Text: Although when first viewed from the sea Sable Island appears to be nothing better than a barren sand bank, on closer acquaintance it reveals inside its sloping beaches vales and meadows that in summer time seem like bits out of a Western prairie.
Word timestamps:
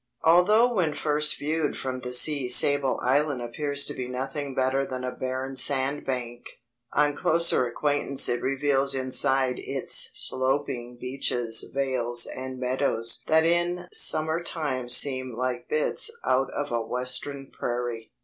Although 0.23 0.73
when 0.73 0.95
first 0.95 1.37
viewed 1.37 1.77
from 1.77 1.99
the 1.99 2.11
sea 2.11 2.49
Sable 2.49 2.99
Island 3.03 3.39
appears 3.39 3.85
to 3.85 3.93
be 3.93 4.07
nothing 4.07 4.55
better 4.55 4.83
than 4.83 5.03
a 5.03 5.11
barren 5.11 5.55
sand 5.55 6.07
bank, 6.07 6.43
on 6.91 7.15
closer 7.15 7.67
acquaintance 7.67 8.27
it 8.27 8.41
reveals 8.41 8.95
inside 8.95 9.59
its 9.59 10.09
sloping 10.15 10.97
beaches 10.99 11.69
vales 11.71 12.25
and 12.25 12.59
meadows 12.59 13.21
that 13.27 13.45
in 13.45 13.85
summer 13.91 14.41
time 14.43 14.89
seem 14.89 15.35
like 15.35 15.69
bits 15.69 16.09
out 16.25 16.51
of 16.51 16.71
a 16.71 16.81
Western 16.81 17.51
prairie. 17.51 18.11